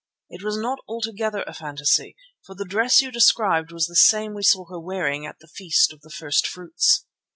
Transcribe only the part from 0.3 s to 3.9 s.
It was not altogether a phantasy, for the dress you described was